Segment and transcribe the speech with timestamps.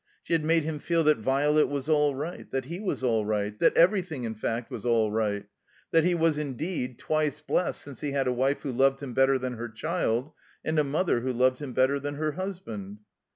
[0.23, 3.55] She had made him feel that Violet was aU right, that he was all right,
[3.59, 5.45] that everjrthing, in fact, was all right;
[5.91, 9.37] that he was, indeed, twice blest since he had a wife who loved him better
[9.37, 10.31] than her child,
[10.65, 13.01] and a mother who loved him better than her husband.